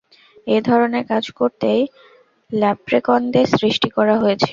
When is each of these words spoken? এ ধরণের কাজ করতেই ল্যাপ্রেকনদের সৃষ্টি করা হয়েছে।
এ 0.47 0.57
ধরণের 0.61 1.03
কাজ 1.07 1.25
করতেই 1.39 1.81
ল্যাপ্রেকনদের 2.51 3.47
সৃষ্টি 3.53 3.89
করা 3.97 4.15
হয়েছে। 4.17 4.49